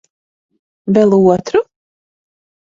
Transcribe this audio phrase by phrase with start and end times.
[0.97, 1.63] Vēl otru?